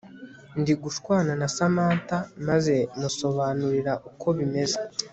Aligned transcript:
ndi 0.59 0.73
gushwana 0.83 1.31
na 1.41 1.47
Samantha 1.55 2.17
maze 2.47 2.75
musobanurira 2.99 3.93
uko 4.09 4.27
bimeze 4.37 4.79